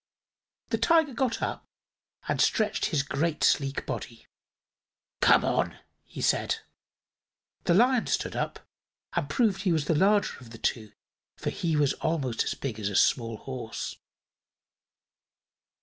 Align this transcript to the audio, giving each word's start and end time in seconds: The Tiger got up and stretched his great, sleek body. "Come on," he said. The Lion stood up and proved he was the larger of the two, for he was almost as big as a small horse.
The 0.69 0.79
Tiger 0.79 1.13
got 1.13 1.43
up 1.43 1.63
and 2.27 2.41
stretched 2.41 2.85
his 2.87 3.03
great, 3.03 3.43
sleek 3.43 3.85
body. 3.85 4.25
"Come 5.19 5.45
on," 5.45 5.77
he 6.07 6.21
said. 6.23 6.57
The 7.65 7.75
Lion 7.75 8.07
stood 8.07 8.35
up 8.35 8.65
and 9.13 9.29
proved 9.29 9.61
he 9.61 9.71
was 9.71 9.85
the 9.85 9.93
larger 9.93 10.39
of 10.39 10.49
the 10.49 10.57
two, 10.57 10.93
for 11.37 11.51
he 11.51 11.75
was 11.75 11.93
almost 11.93 12.43
as 12.43 12.55
big 12.55 12.79
as 12.79 12.89
a 12.89 12.95
small 12.95 13.37
horse. 13.37 13.95